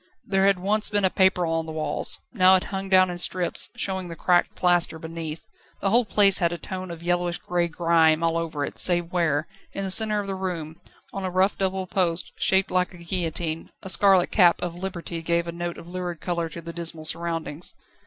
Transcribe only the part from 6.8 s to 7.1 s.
of